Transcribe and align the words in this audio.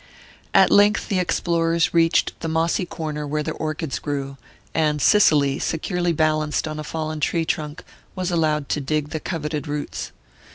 At 0.51 0.71
length 0.71 1.09
the 1.09 1.19
explorers 1.19 1.93
reached 1.93 2.33
the 2.39 2.47
mossy 2.47 2.87
corner 2.87 3.27
where 3.27 3.43
the 3.43 3.51
orchids 3.51 3.99
grew, 3.99 4.35
and 4.73 4.99
Cicely, 4.99 5.59
securely 5.59 6.11
balanced 6.11 6.67
on 6.67 6.79
a 6.79 6.83
fallen 6.83 7.19
tree 7.19 7.45
trunk, 7.45 7.83
was 8.15 8.31
allowed 8.31 8.67
to 8.69 8.81
dig 8.81 9.09
the 9.09 9.19
coveted 9.19 9.67
roots. 9.67 10.11